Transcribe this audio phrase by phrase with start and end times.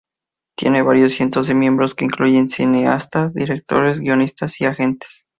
[0.57, 5.27] Tiene varios cientos de miembros que incluyen cineastas, directores, guionistas y agentes.